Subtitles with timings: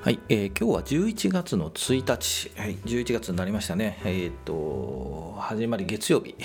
[0.00, 4.00] はい、えー今日は11月の1日、はい、11月になりましたね。
[4.04, 6.36] えっ、と、始まり月曜日、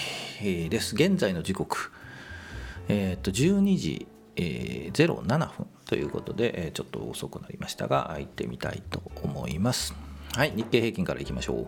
[0.42, 0.96] えーです。
[0.96, 1.92] 現在の時刻、
[2.88, 9.94] えっ、と、12時、えー07分ということで、えーちょっと遅くなりましたが、行ってみたいと思います。
[10.36, 11.68] はい、日経平均からいきましょう。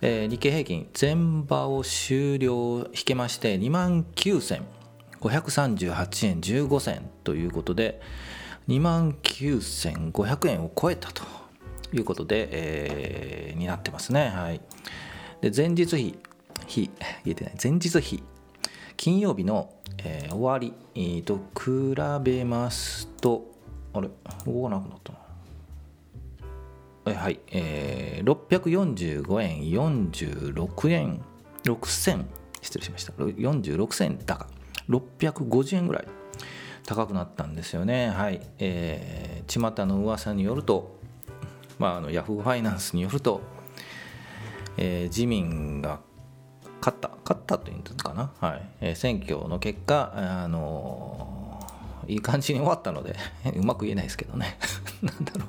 [0.00, 1.14] えー日経平均、前
[1.46, 8.00] 場を終了引けまして、2万9538円15銭ということで、
[8.68, 11.24] 2万9500円を超えたと
[11.92, 14.28] いうことで、えーになってますね。
[14.28, 14.60] はい、
[15.40, 16.18] で前日比
[16.66, 16.90] 日
[17.24, 17.54] 言えてない。
[17.62, 18.22] 前日比
[18.96, 21.94] 金曜日の、えー終わりえーと比
[22.24, 23.52] べますと
[23.92, 24.08] あれ？
[24.46, 25.18] 動かなくなったな。
[27.14, 31.20] はい、えー、645円46円
[31.64, 32.26] 6銭
[32.60, 33.12] 失礼しました。
[33.12, 34.46] 46銭高
[34.88, 36.06] 650円ぐらい。
[36.86, 38.08] 高くなったんですよね。
[38.08, 38.40] はい。
[38.58, 40.98] えー、巷の噂によると
[41.78, 43.40] まああのヤフーファイナンスによると、
[44.76, 46.00] えー自民が
[46.80, 48.62] 勝った勝ったというんですかな、はい。
[48.80, 53.14] えー選挙の結果あのーいい感じに終わったので
[53.56, 54.58] うまく言えないですけどね。
[55.02, 55.46] なんだろ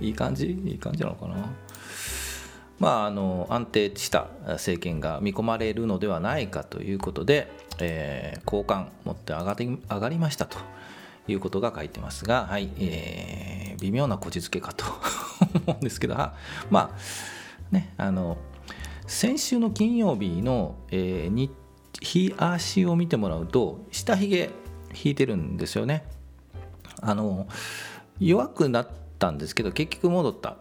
[0.00, 0.04] う。
[0.04, 0.46] いい感じ？
[0.46, 1.52] いい感じなのかな？
[2.78, 8.99] まあ、あの安定した政権が見込まれるのではないかということで、えー好感持
[9.30, 10.58] って上がり上がりましたと
[11.28, 14.84] いうことが書いてますが、はいえー微妙なこじつけかと
[15.64, 16.34] 思うんですけどま
[16.70, 16.90] あ
[17.70, 18.36] ねあの
[19.06, 21.50] 先週の金曜日の、えー日
[22.02, 24.50] 日足を見てもらうと下髭
[24.94, 26.04] 引いてるんですよね。
[27.02, 27.46] あの
[28.18, 30.56] 弱くなったんですけど結局戻った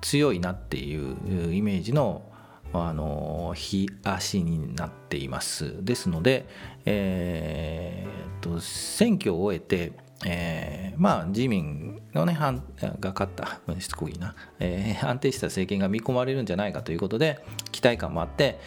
[0.00, 2.29] 強いなっていうイメージの
[2.72, 6.46] あの日足になっていますですので、
[6.84, 9.92] えーと選挙を終えて、
[10.24, 12.62] えーまあ自民のね反
[13.00, 18.58] が勝ったしつこいな、えー安定した政権が見込まれるんじゃないかということで期待感もあって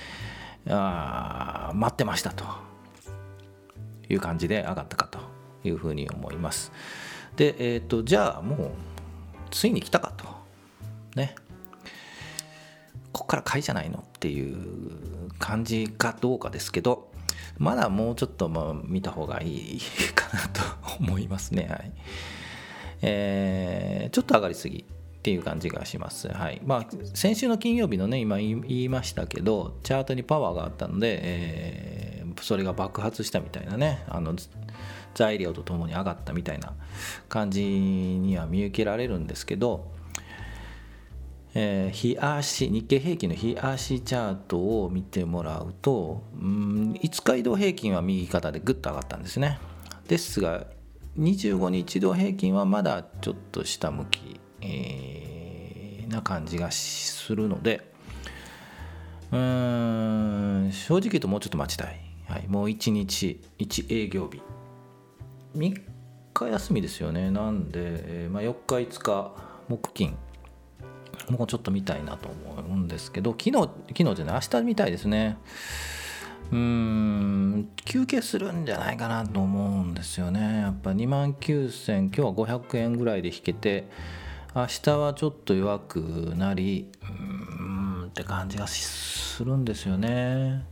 [0.70, 2.46] あ待ってましたと
[4.10, 5.20] いう感じで上がったかと
[5.64, 6.72] いうふうに思います。
[7.36, 8.72] で、えー、とじゃあもう
[9.50, 10.26] ついに来たかと。
[11.16, 11.36] ね。
[13.34, 17.12] から買いじゃないのっていう感じかどうかですけど、
[17.58, 19.80] まだもうちょっとまあ見た方がいい
[20.14, 20.62] かなと
[21.00, 21.68] 思いますね。
[21.68, 21.92] はい。
[23.02, 24.86] えーちょっと上がりすぎっ
[25.24, 26.28] ていう感じがします。
[26.28, 26.62] はい。
[26.64, 34.36] まあ、先週の金曜日のね、今言いましたけど、チャートにパワーがあったので、えーそれが爆発したみたいなね、あの
[35.14, 36.74] 材料とともに上がったみたいな
[37.30, 39.93] 感じには見受けられるんですけど、
[41.56, 49.60] えー日足日経平均の日足チャートを見てもらうとうん5日移動平均は右肩でぐっと上がったんですね。
[50.08, 50.66] ですが
[51.18, 57.92] 25日移動平均はまだちょっと下向き、えーな感じがするので
[59.32, 64.42] うん正直言うともうちょっと待ちたい、はい、もう1日1営業日。
[65.58, 65.82] 3
[66.34, 67.30] 日休みですよね。
[67.32, 69.36] なんで、えーまあ、4日5日
[69.68, 70.18] 木金。
[71.30, 75.38] もうちょっと見たいなと思うんですけど昨日昨日じゃない明日見たいですね。
[76.52, 80.62] うーん休憩するんじゃないかなと思うんですよね。
[80.62, 83.90] やっぱ2万9000今日は500円ぐらいで引けて
[84.56, 85.98] 明日はちょっと弱く
[86.36, 90.66] なりうーんって感じがするんですよね。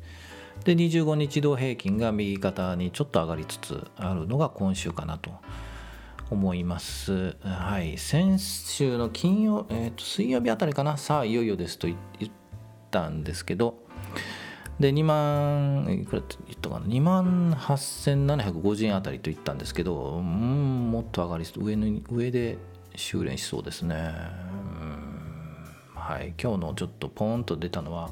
[0.64, 5.32] で25日移動平均が右肩にちょっと上がりつつあるのが今週かなと。
[6.32, 7.36] 思います。
[7.42, 12.32] はい、先週の金曜、えーと水曜日あたりかな、さあいよいよですと言っ
[12.90, 13.76] たんですけど、
[14.80, 22.58] で、2万、いくらって言ったかな、2万8750円あたりと言ったんですけど、うん、もっと上がり、上に上で
[22.96, 23.96] 修練しそうですね。
[25.94, 28.10] はい、今日のちょっとポーンと出たのは、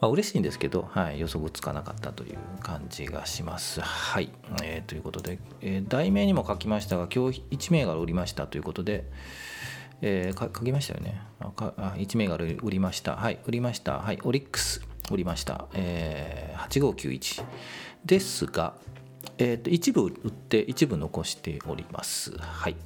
[0.00, 3.80] まあ、嬉しいんですけど、はい、予測つかなかったという感じがします。
[3.80, 4.30] はい、
[4.62, 9.04] えーということで、えー題名にも書きましたが、今日1銘柄売りましたということで、
[10.00, 11.20] えー書きましたよね。
[11.56, 13.16] かあ1銘柄売りました。
[13.16, 13.98] はい、売りました。
[13.98, 15.66] はい、オリックス売りました。
[15.74, 17.44] えー8591
[18.04, 18.74] ですが、
[19.38, 22.38] えーと一部売って一部残しております。
[22.38, 22.76] はい。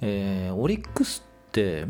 [0.00, 1.86] えーオリックスって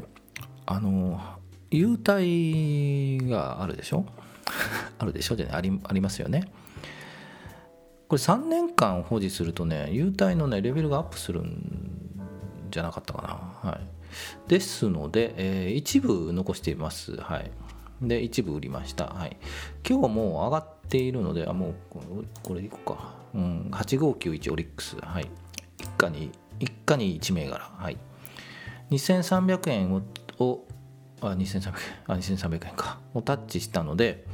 [0.67, 1.40] あの
[1.71, 4.05] 優待があるでしょ？
[4.99, 5.57] あるでしょじゃない？
[5.57, 6.51] ありありますよね。
[8.09, 12.19] これ3年間保持するとね優待のねレベルがアップするん
[12.71, 13.23] じゃなかったか
[13.63, 13.71] な。
[13.71, 13.81] はい。
[14.49, 17.17] ですので、えー一部残しています。
[17.17, 17.51] はい。
[18.03, 19.07] で一部売りました。
[19.07, 19.37] はい。
[19.89, 23.15] 今日もう上がっているのであもうこれこれいこうか。
[23.35, 23.69] うん。
[23.71, 24.97] 8591オリックス。
[24.97, 25.31] はい。
[25.79, 27.71] 一家に一家に1銘柄。
[27.77, 27.97] はい。
[28.91, 30.03] 2300円を
[30.41, 30.65] を
[31.21, 32.75] あ2300円。
[32.75, 32.99] か。
[33.15, 34.25] をタッチしたので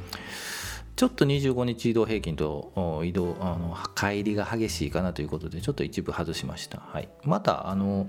[0.95, 8.07] ちょっと25日移動平均と移動あの乖離が激しいかなということでちょっと一部外しました、はい、またあの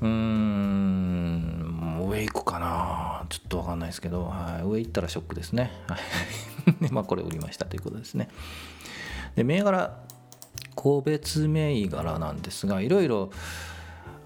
[0.00, 3.26] うーん上行くかな。
[3.28, 5.96] ちょっと分かんないですけど、はい、上行ったらショックですね、は
[6.88, 8.28] い、 まあこれ売りましたということですね。
[9.36, 9.98] で銘柄
[10.74, 13.30] 個別銘柄なんですがいろいろ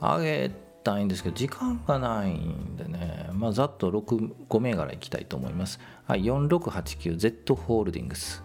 [0.01, 5.81] 上げてたいんですけど時間がないんでねまあざっと6 5銘柄いきたいと思います。
[6.07, 8.43] はい 4689Z ホールディングス。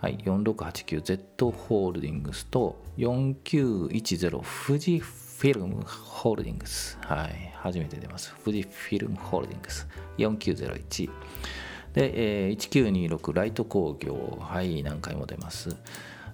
[0.00, 6.98] はい 4689Z ホールディングスと4910富士フィルムホールディングス。
[7.02, 8.34] はい初めて出ます。
[8.44, 9.88] 富士フィルムホールディングス。
[10.18, 11.10] 4901
[11.94, 14.38] で、えー、1926ライト工業。
[14.40, 15.76] はい何回も出ます。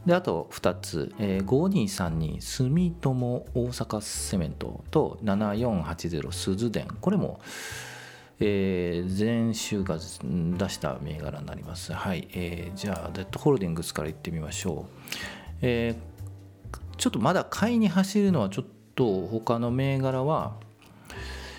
[0.06, 7.40] であと2つ、えー、5232住友大阪セメントと7480鈴電これも、
[8.38, 11.92] えー、前週が出した銘柄になります。
[11.92, 15.02] はい、えー、じゃあデッドホールディングスからいってみましょう、
[15.62, 20.54] えー、ちょっとまだ買いに走るのはちょっと他の銘柄は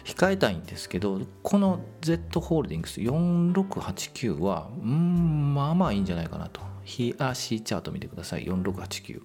[0.05, 6.76] 控えたいんですけどこの Z ホールディングス4689はうんまあまあいいんじゃないかなと。
[6.87, 8.45] 日足チャート見てください。
[8.45, 9.21] 4689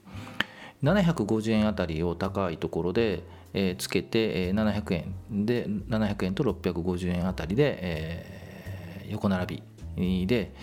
[0.83, 3.23] 750円あたりを高いところで、
[3.55, 9.63] え、つけて、えー、700円で700円と650円あたりで、え、横並
[9.97, 10.55] びで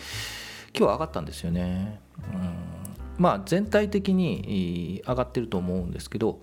[0.76, 2.00] 今日は上がったんですよね、
[2.34, 2.54] うん、
[3.18, 6.40] まあ全体的に上がってると思うんですけど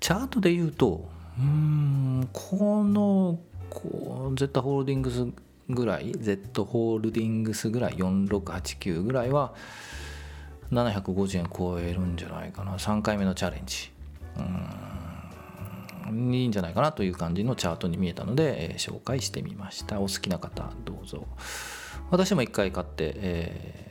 [0.00, 1.08] チャートで言うと
[1.38, 3.38] うんこの
[3.70, 5.26] こう Z ホールディングス
[5.68, 9.54] ぐらい Z ホールディングスぐらい4689ぐらいは
[10.70, 12.76] 750円超えるんじゃないかな。
[12.76, 13.90] 3回目のチャレンジ。
[14.38, 16.32] うん。
[16.32, 19.98] いいんじゃないかなという感じのチャートに見えたので、えー、紹介してみました。
[19.98, 21.26] お好きな方どうぞ。
[22.10, 23.85] 私も1回買って、え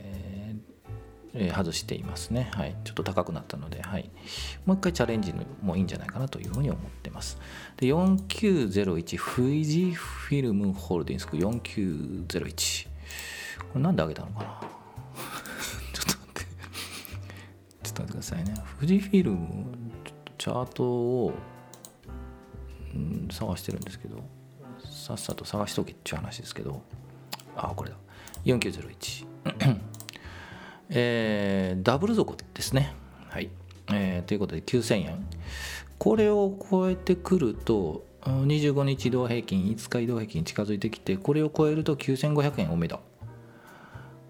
[1.54, 4.10] 外していますね、はい、ちょっと高くなったので、はい、
[4.64, 7.38] もう一回チャレンジもいいんじゃないかなというふうに思ってます。
[7.76, 12.92] で4901富士フィルムホールディングス4901こ
[13.76, 14.60] れなんであげたのかな？
[15.92, 16.40] ちょっと待って。
[17.82, 18.54] ちょっと待ってくださいね。
[18.80, 19.66] 富士フィルム
[20.38, 21.34] チャートを、
[22.94, 24.22] うん、探してるんですけど
[24.84, 26.82] さっさと探しとけっていう話ですけど。
[27.56, 27.96] あこれだ。
[28.44, 29.26] 4901
[30.90, 32.94] えー、ダブル底ですね。
[33.28, 33.50] はい。
[33.92, 35.26] えー、ということで9000円。
[35.98, 43.00] これを超えてくると、25日移動平均、5日移動平均近づいてきて、これを超えると9500円おめど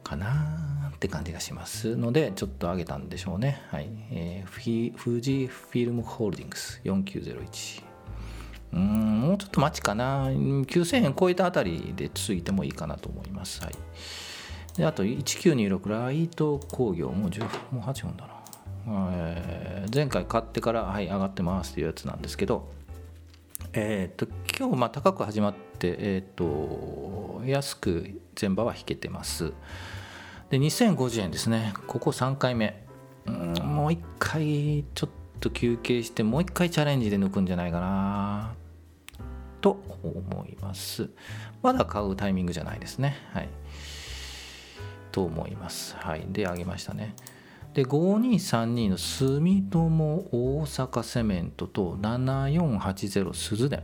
[0.05, 3.63] かなって感じがしますので、ちょっと上げたんでしょうね。
[3.71, 3.89] はい。
[4.11, 7.83] えー、富士フィルムホールディングス4901。
[8.73, 10.29] うん、もうちょっと待ちかな。
[10.29, 13.63] 9000円超えたあたりでついてもいいかなと思います。
[13.63, 13.75] はい。
[14.77, 17.43] であと1926ライト工業もう10
[17.73, 18.27] もう8本だ
[18.87, 22.69] な、えー、前回買ってからはい上がってますっていうやつなんですけど
[23.73, 24.27] えっ、ー、と
[24.59, 29.53] 今日まあ高く始まってえっ、ー、と安く前場は引けてます。
[30.51, 31.75] で2050円ですね。
[31.87, 32.85] ここ3回目。
[33.27, 38.55] うんもう1回ちょっと休憩してもう1回チャレンジで抜くんじゃないかな。
[39.61, 41.11] と思います。
[41.63, 43.17] まだ買うタイミングじゃないですね。
[43.33, 43.49] はい。
[45.17, 45.97] と思います。
[45.97, 47.15] はい、で、上げましたね。
[47.73, 53.83] で、5232の住友大阪セメントと7480鈴電。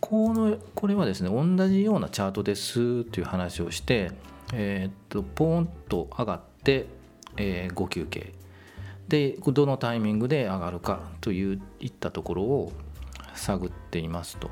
[0.00, 4.10] このこれはですね、同じようなチャートですという話をして、
[4.52, 6.86] えー、っと、ポーンと上がって、
[7.36, 8.34] えー、5休憩。
[9.06, 11.60] で、どのタイミングで上がるかといっ
[11.92, 12.72] たところを
[13.34, 14.50] 探っていますと。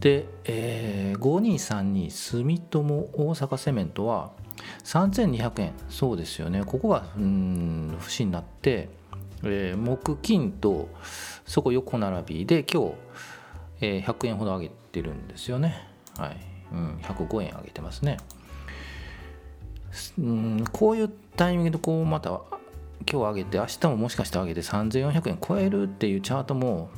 [0.00, 4.30] で、えー、5232住友大阪セメントは
[4.84, 5.72] 3200円。
[5.88, 6.64] そうですよね。
[6.64, 8.88] ここがうん節になって、
[9.42, 10.88] えー、木金と
[11.46, 12.94] そこ横並びで今日、
[13.80, 15.88] えー、100円ほど上げてるんですよね。
[16.16, 16.36] はい、
[16.72, 18.18] うん、105円上げてますね。
[20.18, 22.40] うんこういうタイミングでこうまた今
[23.06, 26.90] 日上げて明日ももしかして上げて3400円超えるっていうチャートも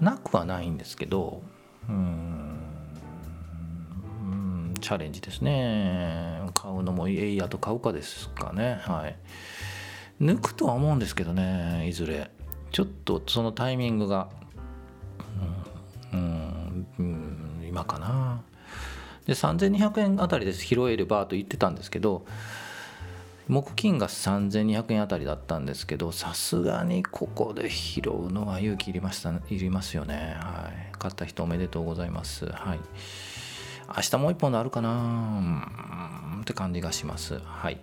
[0.00, 1.42] なくはないんですけど
[1.88, 2.42] うん。
[4.80, 6.40] チャレンジですね。
[6.54, 8.78] 買うのもエイヤと買うかですかね。
[8.82, 9.16] はい。
[10.20, 12.30] 抜くとは思うんですけどねいずれ。
[12.70, 14.28] ちょっとそのタイミングが。
[16.12, 18.42] うん、うん、今かな。
[19.26, 20.64] で3200円あたりです。
[20.64, 22.26] 拾えればと言ってたんですけど
[23.52, 30.38] 木金が3200円あたりだったんですけどさすがにここで拾うのは勇気いりましたいりますよね。
[30.40, 30.92] はい。
[30.98, 32.46] 買った人おめでとうございます。
[32.46, 32.80] はい。
[33.94, 34.88] 明日もう一本あるかな？
[34.90, 36.40] うん。
[36.40, 37.40] って感じがします。
[37.44, 37.78] はい。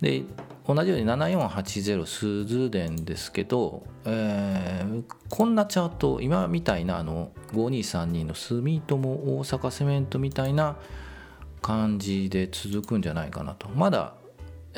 [0.00, 0.24] で
[0.66, 10.76] 同じように7480鈴電ですけど、えー、こんなチャート今みたいなあの5232の住友大阪セメントみたいな
[11.62, 13.68] 感じで続くんじゃないかなと。
[13.68, 14.14] まだ、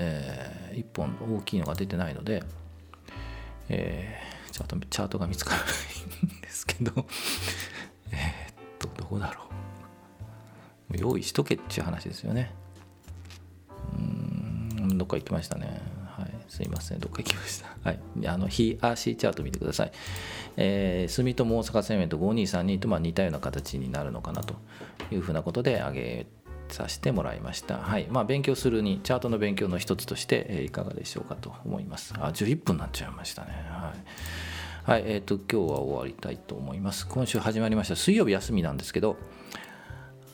[0.00, 2.42] えー、1本大きいのが出てないので、
[3.68, 7.06] えー、チャートチャートが見つからないんですけど
[8.12, 10.98] えっとどこだろう。
[10.98, 12.52] 用意しとけっていう話ですよね。
[13.96, 15.80] うんどっか行きましたね。
[16.16, 16.98] はいすいません。
[16.98, 17.76] どっか行きました。
[17.84, 19.92] はいあの非 RC チャート見てください。
[20.56, 24.56] えー、住友大阪セメント5232とまあ似たような形になるのかなと
[25.12, 26.39] いうふうなことで上げて
[26.72, 27.78] させてもらいました。
[27.78, 28.06] はい。
[28.10, 32.14] まあ、勉強するに、チャートの勉強の一つとして、えー、いかがでしょうかと思います。
[32.18, 33.48] あ、11分になっちゃいましたね。
[33.68, 34.90] はい。
[34.90, 37.06] はい、えっ、ー、と、今日は終わりたいと思います。
[37.06, 37.96] 今週始まりました。
[37.96, 39.16] 水曜日休みなんですけど、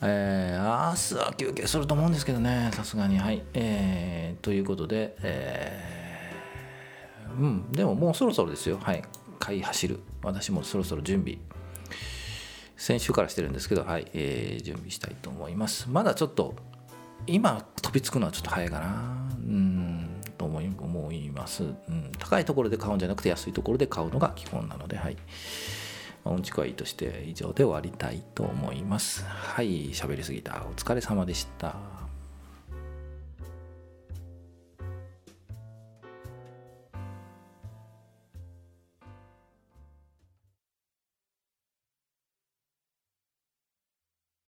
[0.01, 3.17] えー、明日は休憩すると思うんですけどね、さすがに。
[3.17, 3.43] はい。
[3.53, 8.79] えー、ということで、えー、うん、でももうそろそろですよ。
[8.81, 9.03] はい。
[9.39, 9.99] 買い走る。
[10.23, 11.37] 私もそろそろ準備。
[12.77, 15.89] 先週からしてるんですけど、はい、えー、準備したいと思います。
[15.89, 16.55] まだちょっと、
[17.25, 18.87] 今飛びつくのはちょっと早いかな。
[19.39, 22.11] うんと思い思います、うん。
[22.19, 25.17] 高いところで買うんじゃなくて安いところで買うのが基本なので、はい。
[26.23, 29.25] まあ、うんちくはいいとして以上で終わりたいと思います。
[29.25, 30.65] はい、喋りすぎた。
[30.69, 32.06] お疲れ様でした。